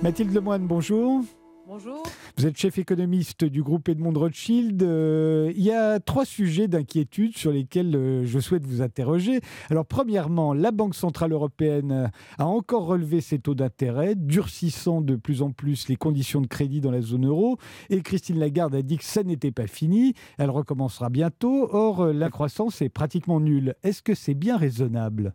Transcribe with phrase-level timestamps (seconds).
[0.00, 1.24] Mathilde Lemoine, bonjour.
[1.66, 2.04] Bonjour.
[2.36, 4.80] Vous êtes chef économiste du groupe Edmond Rothschild.
[4.84, 9.40] Euh, il y a trois sujets d'inquiétude sur lesquels euh, je souhaite vous interroger.
[9.70, 15.42] Alors, premièrement, la Banque Centrale Européenne a encore relevé ses taux d'intérêt, durcissant de plus
[15.42, 17.58] en plus les conditions de crédit dans la zone euro.
[17.90, 20.14] Et Christine Lagarde a dit que ça n'était pas fini.
[20.38, 21.68] Elle recommencera bientôt.
[21.72, 23.74] Or, la croissance est pratiquement nulle.
[23.82, 25.34] Est-ce que c'est bien raisonnable?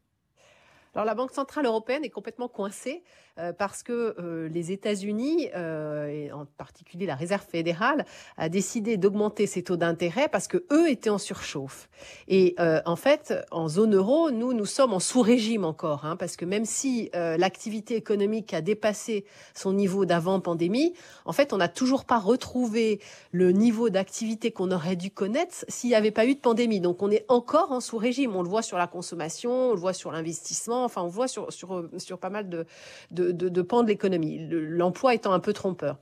[0.95, 3.03] Alors la Banque centrale européenne est complètement coincée
[3.39, 8.05] euh, parce que euh, les États-Unis, euh, et en particulier la Réserve fédérale,
[8.37, 11.89] a décidé d'augmenter ses taux d'intérêt parce que eux étaient en surchauffe.
[12.27, 16.45] Et en fait, en zone euro, nous nous sommes en sous-régime encore, hein, parce que
[16.45, 20.93] même si l'activité économique a dépassé son niveau d'avant pandémie,
[21.25, 22.99] en fait, on n'a toujours pas retrouvé
[23.31, 26.81] le niveau d'activité qu'on aurait dû connaître s'il n'y avait pas eu de pandémie.
[26.81, 28.35] Donc on est encore en sous-régime.
[28.35, 31.51] On le voit sur la consommation, on le voit sur l'investissement Enfin, on voit sur,
[31.51, 32.65] sur, sur pas mal de,
[33.11, 35.97] de, de, pans de l'économie, l'emploi étant un peu trompeur.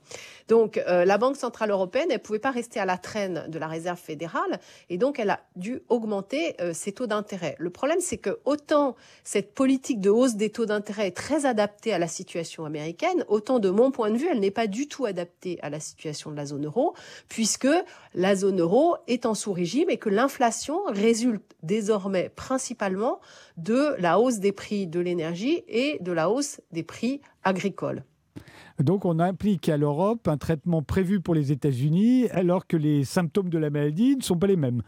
[0.48, 3.58] Donc, euh, la Banque Centrale Européenne, elle ne pouvait pas rester à la traîne de
[3.58, 7.56] la Réserve fédérale, et donc elle a dû augmenter euh, ses taux d'intérêt.
[7.58, 11.92] Le problème, c'est que autant cette politique de hausse des taux d'intérêt est très adaptée
[11.92, 15.04] à la situation américaine, autant de mon point de vue, elle n'est pas du tout
[15.04, 16.94] adaptée à la situation de la zone euro,
[17.28, 17.68] puisque
[18.14, 23.20] la zone euro est en sous-régime et que l'inflation résulte désormais principalement
[23.56, 28.04] de la hausse des prix de l'énergie et de la hausse des prix agricoles.
[28.78, 33.50] Donc on implique à l'Europe un traitement prévu pour les États-Unis alors que les symptômes
[33.50, 34.82] de la maladie ne sont pas les mêmes.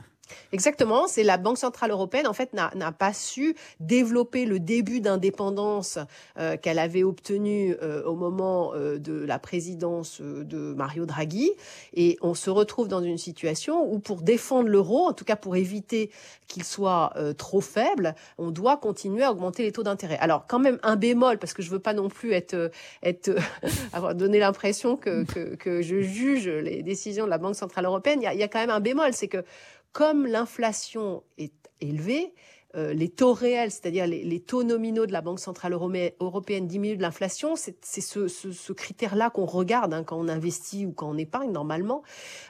[0.53, 5.99] Exactement, c'est la Banque centrale européenne en fait n'a pas su développer le début d'indépendance
[6.39, 11.51] euh, qu'elle avait obtenu euh, au moment euh, de la présidence de Mario Draghi
[11.95, 15.57] et on se retrouve dans une situation où pour défendre l'euro, en tout cas pour
[15.57, 16.11] éviter
[16.47, 20.19] qu'il soit trop faible, on doit continuer à augmenter les taux d'intérêt.
[20.19, 22.71] Alors quand même un bémol parce que je veux pas non plus être
[23.03, 23.31] être
[23.93, 28.21] avoir donné l'impression que, que, que je juge les décisions de la Banque centrale européenne,
[28.21, 29.45] il y a, y a quand même un bémol, c'est que
[29.95, 32.35] comme l'inflation est élevée,
[32.75, 37.55] les taux réels, c'est-à-dire les, taux nominaux de la Banque centrale européenne diminuent de l'inflation,
[37.57, 42.03] c'est ce, critère-là qu'on regarde hein, quand on investit ou quand on épargne normalement.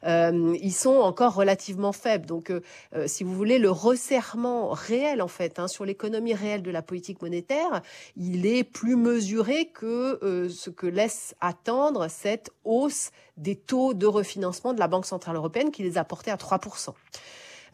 [0.04, 2.26] Euh, ils sont encore relativement faibles.
[2.26, 2.60] Donc, euh,
[3.06, 7.20] si vous voulez, le resserrement réel en fait hein, sur l'économie réelle de la politique
[7.22, 7.82] monétaire,
[8.16, 14.72] il est plus mesuré que ce que laisse attendre cette hausse des taux de refinancement
[14.72, 16.92] de la Banque centrale européenne qui les a portés à 3 euh,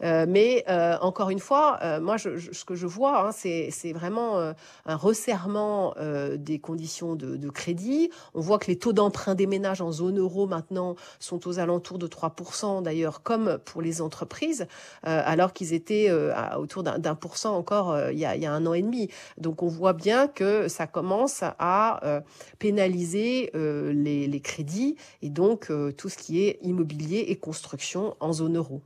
[0.01, 4.53] mais euh, encore une fois, euh, moi, je, ce que je vois, hein, c'est vraiment
[4.85, 5.95] un resserrement
[6.35, 8.09] des conditions de, de, crédit.
[8.33, 11.99] On voit que les taux d'emprunt des ménages en zone euro maintenant sont aux alentours
[11.99, 14.67] de 3%, d'ailleurs, comme pour les entreprises,
[15.03, 16.11] alors qu'ils étaient
[16.57, 19.09] autour d'un pour cent encore il y, a, il, y a, un an et demi.
[19.37, 22.23] Donc on voit bien que ça commence à
[22.59, 28.57] pénaliser les, les, crédits et donc tout ce qui est immobilier et construction en zone
[28.57, 28.81] euro.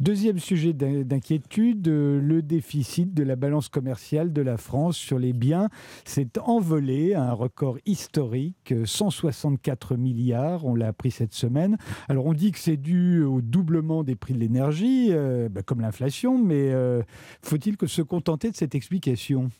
[0.00, 5.34] Deuxième sujet d'inquiétude, euh, le déficit de la balance commerciale de la France sur les
[5.34, 5.68] biens
[6.06, 11.76] s'est envolé à un record historique, 164 milliards, on l'a appris cette semaine.
[12.08, 15.82] Alors on dit que c'est dû au doublement des prix de l'énergie, euh, bah, comme
[15.82, 17.02] l'inflation, mais euh,
[17.42, 19.50] faut-il que se contenter de cette explication?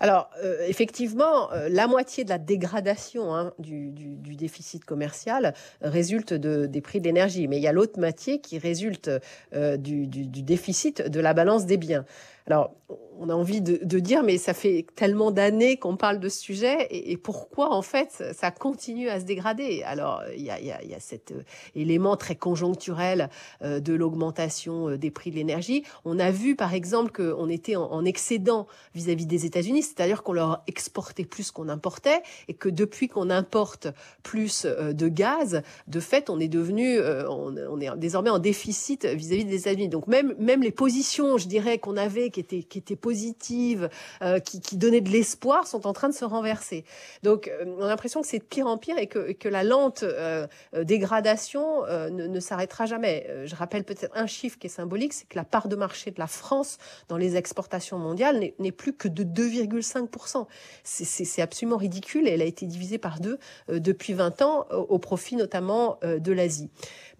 [0.00, 3.90] Alors, euh, effectivement, euh, la moitié de la dégradation hein, du,
[4.36, 9.10] déficit commercial résulte des prix de l'énergie, mais il y a l'autre moitié qui résulte
[9.54, 12.04] euh, du, déficit de la balance des biens.
[12.46, 12.74] Alors,
[13.18, 16.86] on a envie de, dire, mais ça fait tellement d'années qu'on parle de ce sujet,
[16.90, 19.82] et, pourquoi en fait ça continue à se dégrader?
[19.84, 21.42] Alors, il y a, cet euh,
[21.74, 23.30] élément très conjoncturel
[23.62, 25.82] euh, de l'augmentation euh, des prix de l'énergie.
[26.04, 30.62] On a vu par exemple qu'on était en, excédent vis-à-vis des États-Unis, c'est-à-dire qu'on leur
[30.66, 33.88] exportait plus qu'on importait, et que depuis qu'on importe
[34.22, 39.56] plus de gaz, de fait, on est devenu, on, est désormais en déficit vis-à-vis des
[39.56, 39.88] États-Unis.
[39.88, 43.88] Donc même même les positions, je dirais, qu'on avait qui étaient qui étaient positives,
[44.22, 46.84] euh, qui, qui, donnaient de l'espoir, sont en train de se renverser.
[47.22, 50.02] Donc, euh, on a l'impression que c'est de pire en pire et que, la lente
[50.02, 50.46] euh,
[50.82, 53.28] dégradation ne, s'arrêtera jamais.
[53.44, 56.18] je rappelle peut-être un chiffre qui est symbolique, c'est que la part de marché de
[56.18, 56.78] la France
[57.08, 60.46] dans les exportations mondiales n'est plus que de 2,5%.
[60.82, 63.38] C'est absolument ridicule elle a été divisée par deux
[63.68, 66.70] depuis 20 ans au profit notamment de l'Asie.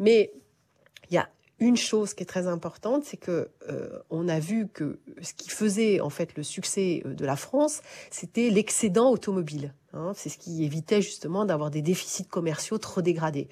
[0.01, 0.33] Mais
[1.11, 4.69] il y a une chose qui est très importante, c'est que euh, on a vu
[4.69, 7.81] que ce qui faisait en fait le succès euh, de la France,
[8.11, 9.75] c'était l'excédent automobile.
[9.93, 10.13] Hein.
[10.15, 13.49] c'est ce qui évitait justement d'avoir des déficits commerciaux trop dégradés.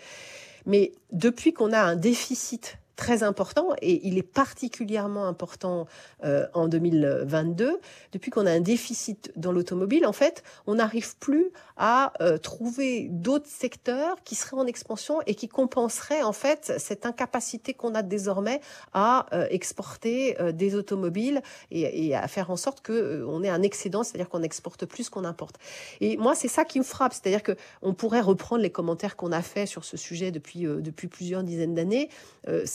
[0.67, 5.87] Mais depuis qu'on a un déficit très important et il est particulièrement important
[6.25, 7.81] euh, en 2022.
[8.13, 13.09] Depuis qu'on a un déficit dans l'automobile, en fait, on n'arrive plus à euh, trouver
[13.11, 18.03] d'autres secteurs qui seraient en expansion et qui compenseraient en fait cette incapacité qu'on a
[18.03, 18.61] désormais
[18.93, 23.63] à euh, exporter des automobiles et, et, à faire en sorte que on ait un
[23.63, 25.57] excédent, c'est-à-dire qu'on exporte plus qu'on importe.
[26.01, 27.53] Et moi, c'est ça qui me frappe, c'est-à-dire que
[27.83, 31.75] on pourrait reprendre les commentaires qu'on a fait sur ce sujet depuis depuis plusieurs dizaines
[31.75, 32.09] d'années.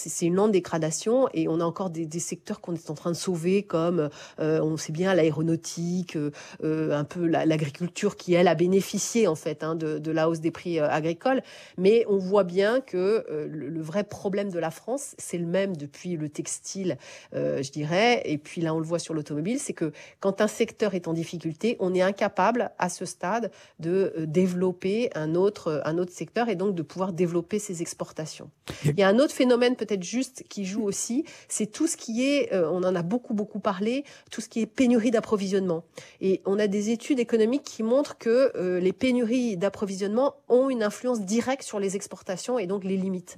[0.10, 3.16] C'est une lente dégradation et on a encore des, secteurs qu'on est en train de
[3.16, 4.10] sauver comme
[4.40, 6.32] euh, on sait bien l'aéronautique, euh,
[6.64, 10.52] euh, un peu l'agriculture qui elle a bénéficié en fait hein, de, la hausse des
[10.52, 11.42] prix agricoles.
[11.78, 16.18] Mais on voit bien que le, vrai problème de la France, c'est le même depuis
[16.18, 16.98] le textile,
[17.34, 20.96] je dirais, et puis là on le voit sur l'automobile, c'est que quand un secteur
[20.96, 26.12] est en difficulté, on est incapable à ce stade de développer un autre un autre
[26.12, 28.50] secteur et donc de pouvoir développer ses exportations.
[28.84, 32.26] Il y a un autre phénomène peut-être juste qui joue aussi, c'est tout ce qui
[32.26, 35.84] est, euh, on en a beaucoup beaucoup parlé, tout ce qui est pénurie d'approvisionnement.
[36.22, 40.84] Et on a des études économiques qui montrent que euh, les pénuries d'approvisionnement ont une
[40.84, 43.38] influence directe sur les exportations et donc les limites.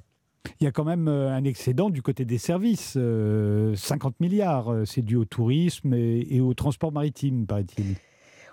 [0.60, 2.98] Il y a quand même euh, un excédent du côté des services,
[3.74, 7.96] 50 milliards, c'est dû au tourisme et au transport maritime, paraît-il.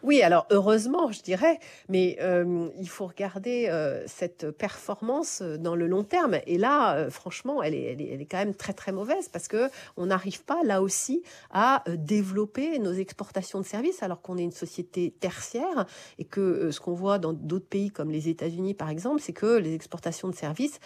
[0.02, 1.60] Oui, alors heureusement, je dirais,
[1.90, 6.38] mais euh, il faut regarder euh, cette performance euh, dans le long terme.
[6.48, 10.62] Et là, franchement, elle est, quand même très très mauvaise parce que on n'arrive pas
[10.64, 15.86] là aussi à développer nos exportations de services alors qu'on est une société tertiaire
[16.18, 19.58] et que ce qu'on voit dans d'autres pays comme les États-Unis par exemple, c'est que
[19.58, 20.80] les exportations de services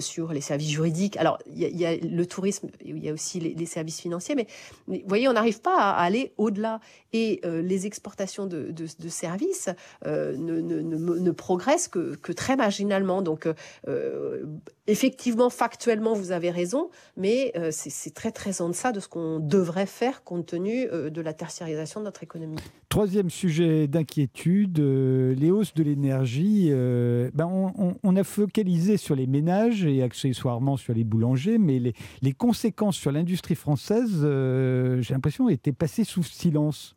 [0.00, 3.66] sur les services juridiques, alors il y, a le tourisme, il y a aussi les,
[3.66, 4.46] services financiers, mais,
[4.86, 6.80] vous voyez, on n'arrive pas à aller au-delà
[7.12, 9.68] et les exportations de, services
[10.06, 13.22] euh, ne, ne, ne, progresse que, très marginalement.
[13.22, 13.48] Donc,
[13.88, 14.44] euh,
[14.86, 19.38] effectivement, factuellement, vous avez raison, mais euh, c'est très très en deçà de ce qu'on
[19.38, 22.56] devrait faire compte tenu de la tertiarisation de notre économie.
[22.88, 26.70] Troisième sujet d'inquiétude, les hausses de l'énergie.
[26.70, 27.72] ben
[28.02, 31.80] on, a focalisé sur les ménages et accessoirement sur les boulangers, mais
[32.22, 36.96] les conséquences sur l'industrie française, j'ai l'impression, étaient passées sous silence.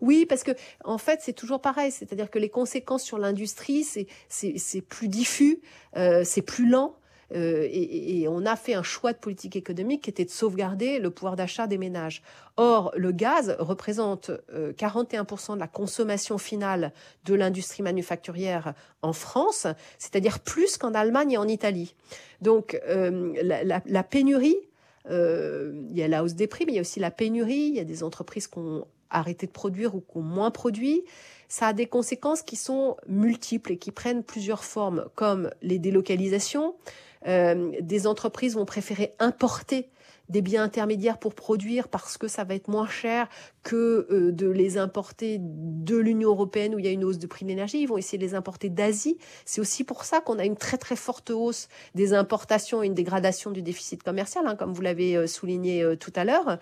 [0.00, 0.52] Oui, parce que
[0.84, 3.84] en fait, c'est toujours pareil, c'est-à-dire que les conséquences sur l'industrie,
[4.28, 5.60] c'est plus diffus,
[5.96, 6.96] euh, c'est plus lent.
[7.34, 11.10] Euh, et, on a fait un choix de politique économique qui était de sauvegarder le
[11.10, 12.22] pouvoir d'achat des ménages.
[12.56, 16.92] Or, le gaz représente 41% euh, de la consommation finale
[17.24, 19.66] de l'industrie manufacturière en France,
[19.98, 21.96] c'est-à-dire plus qu'en Allemagne et en Italie.
[22.42, 24.58] Donc, la, pénurie,
[25.10, 27.54] il y a la hausse des prix, mais il y a aussi la pénurie.
[27.70, 31.02] Il y a des entreprises qui ont arrêter de produire ou qu'on moins produit,
[31.48, 36.74] ça a des conséquences qui sont multiples et qui prennent plusieurs formes, comme les délocalisations.
[37.26, 39.88] Euh, des entreprises vont préférer importer
[40.28, 43.28] des biens intermédiaires pour produire parce que ça va être moins cher
[43.66, 47.26] que euh, de les importer de l'Union européenne où il y a une hausse de
[47.26, 47.80] prix de l'énergie.
[47.80, 49.18] Ils vont essayer de les importer d'Asie.
[49.44, 52.94] C'est aussi pour ça qu'on a une très très forte hausse des importations et une
[52.94, 56.58] dégradation du déficit commercial, hein, comme vous l'avez euh, souligné euh, tout à l'heure.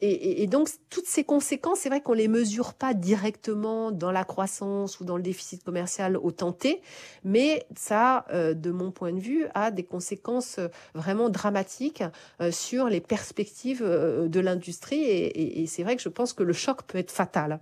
[0.00, 5.00] et, donc toutes ces conséquences, c'est vrai qu'on les mesure pas directement dans la croissance
[5.00, 6.82] ou dans le déficit commercial au tenté,
[7.24, 10.60] mais ça, de mon point de vue, a des conséquences
[10.94, 12.02] vraiment dramatiques
[12.50, 15.02] sur les perspectives euh, de l'industrie.
[15.02, 17.60] Et, c'est vrai que je pense que le choc peut être fatal.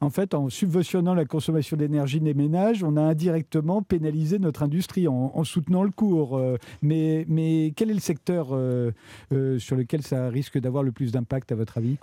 [0.00, 5.08] En fait, en subventionnant la consommation d'énergie des ménages, on a indirectement pénalisé notre industrie
[5.08, 6.36] en, soutenant le cours.
[6.36, 11.50] Euh, mais, mais quel est le secteur sur lequel ça risque d'avoir le plus d'impact,
[11.52, 11.96] à votre avis?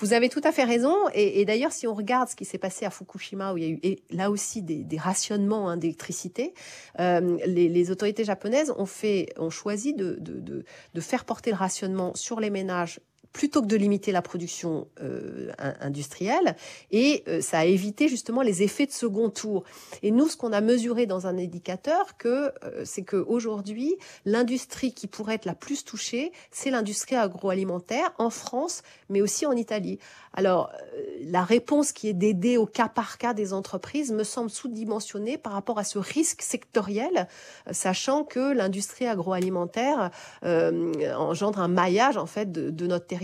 [0.00, 0.94] Vous avez tout à fait raison.
[1.14, 3.90] Et, d'ailleurs, si on regarde ce qui s'est passé à Fukushima, où il y a
[3.90, 6.54] eu là aussi des, rationnements hein, d'électricité,
[7.00, 10.64] euh, les, autorités japonaises ont, choisi de,
[11.00, 13.00] faire porter le rationnement sur les ménages
[13.32, 16.56] plutôt que de limiter la production euh, industrielle.
[16.90, 19.64] Et euh, ça a évité justement les effets de second tour.
[20.02, 25.06] Et nous, ce qu'on a mesuré dans un indicateur, que euh, c'est qu'aujourd'hui, l'industrie qui
[25.06, 29.98] pourrait être la plus touchée, c'est l'industrie agroalimentaire en France, mais aussi en Italie.
[30.32, 30.70] Alors,
[31.22, 35.52] la réponse qui est d'aider au cas par cas des entreprises me semble sous-dimensionnée par
[35.52, 37.26] rapport à ce risque sectoriel,
[37.70, 40.10] sachant que l'industrie agroalimentaire
[40.44, 43.17] engendre un maillage en fait de, de notre territoire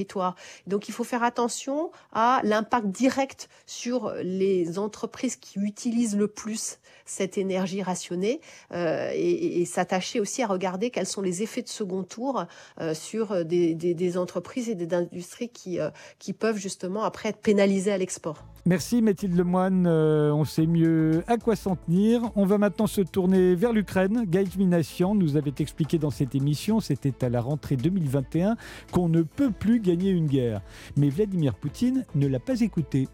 [0.67, 6.79] donc il faut faire attention à l'impact direct sur les entreprises qui utilisent le plus
[7.05, 8.41] cette énergie rationnée
[8.73, 12.45] euh, et, s'attacher aussi à regarder quels sont les effets de second tour
[12.81, 17.99] euh, sur des, entreprises et des industries euh, qui peuvent justement après être pénalisées à
[17.99, 18.45] l'export.
[18.67, 22.31] Merci Mathilde Lemoine, euh, on sait mieux à quoi s'en tenir.
[22.35, 24.25] On va maintenant se tourner vers l'Ukraine.
[24.27, 28.57] Gaël Minassian nous avait expliqué dans cette émission, c'était à la rentrée 2021,
[28.91, 30.63] qu'on ne peut plus gagner une guerre.
[30.97, 33.07] Mais Vladimir Poutine ne l'a pas écouté.